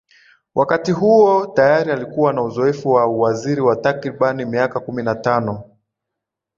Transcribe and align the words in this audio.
Wakati 0.55 0.91
huo 0.91 1.47
tayari 1.47 1.91
alikuwa 1.91 2.33
na 2.33 2.41
uzoefu 2.43 2.89
wa 2.89 3.07
uwaziri 3.07 3.61
wa 3.61 3.75
takribani 3.75 4.45
miaka 4.45 4.79
kumi 4.79 5.03
na 5.03 5.15
tano 5.15 5.63